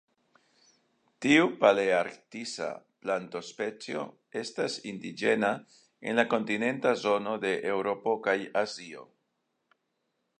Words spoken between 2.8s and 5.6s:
plantospecio estas indiĝena